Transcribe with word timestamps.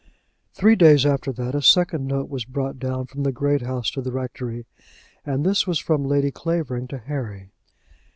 Three 0.55 0.75
days 0.75 1.05
after 1.05 1.31
that 1.33 1.53
a 1.53 1.61
second 1.61 2.07
note 2.07 2.27
was 2.27 2.43
brought 2.43 2.79
down 2.79 3.05
from 3.05 3.21
the 3.21 3.31
great 3.31 3.61
house 3.61 3.91
to 3.91 4.01
the 4.01 4.11
rectory, 4.11 4.65
and 5.23 5.45
this 5.45 5.67
was 5.67 5.77
from 5.77 6.05
Lady 6.05 6.31
Clavering 6.31 6.87
to 6.87 6.97
Harry. 6.97 7.51